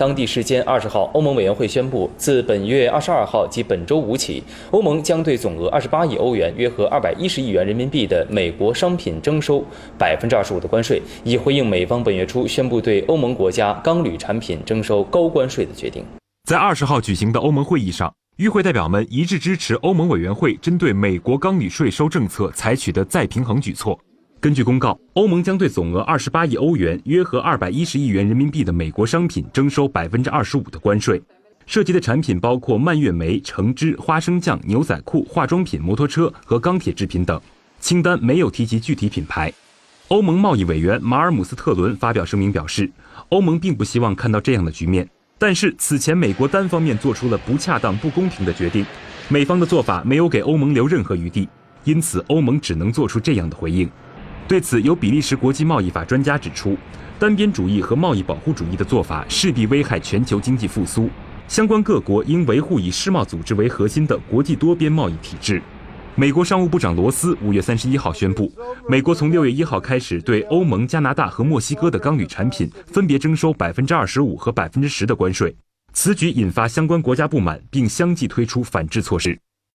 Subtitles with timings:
[0.00, 9.62] 当地时间二十号，欧盟委员会宣布，自本月二十二号及本周五起，欧盟将对总额二十八亿欧元（约合二百一十亿元人民币）的美国商品征收
[9.98, 16.02] 百分之二十五的关税，以回应美方本月初宣布对欧盟国家钢铝产品征收高关税的决定。
[16.48, 24.00] 在二十号举行的欧盟会议上，与会代表们一致支持欧盟委员会针对美国钢铝税收政策采取的再平衡举措。
[24.40, 31.20] 根据公告，欧盟将对总额二十八亿欧元（约合二百一十亿元人民币）的美国商品征收百分之二十五的关税，
[31.66, 37.38] 涉及的产品包括蔓越莓、橙汁、花生酱、牛仔裤、化妆品、摩托车和钢铁制品等。
[37.80, 39.52] 清单没有提及具体品牌。
[40.08, 42.90] 欧盟贸易委员马尔姆斯特伦发表声明表示，
[43.28, 45.06] 欧盟并不希望看到这样的局面，
[45.38, 48.86] 但是此前美国单方面做出了不恰当、不公平的决定，
[49.28, 51.46] 美方的做法没有给欧盟留任何余地，
[51.84, 53.86] 因此欧盟只能做出这样的回应。
[54.50, 56.76] 对此，有比利时国际贸易法专家指出，
[57.20, 61.08] 单边主义和贸易保护主义的做法势必危害全球经济复苏。
[61.46, 65.62] 相关各国应维护以世贸组织为核心的国际多边贸易体制。
[66.16, 68.52] 美国商务部长罗斯五月三十一号宣布，
[68.88, 75.54] 美国从六月一号开始对欧盟、加拿大和墨西哥的钢铝产品分别征收百分之二十五和百分之十的关税。
[75.92, 79.38] 此举引发相关国家不满，并相继推出反制措施。